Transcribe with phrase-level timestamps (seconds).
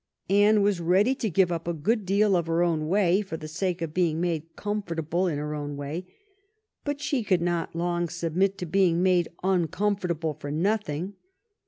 [0.31, 3.47] Anne was ready to give up a good deal of her own way for the
[3.47, 6.07] sake of being made comfortable in her own way^
[6.83, 11.13] but she could not long submit to being made uncom fortable for nothing.